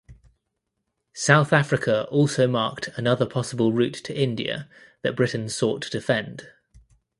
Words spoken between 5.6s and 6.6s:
to defend.